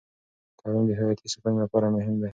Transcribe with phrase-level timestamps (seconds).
[0.59, 2.29] تعلیم د هویتي ساتنې لپاره مهم دی.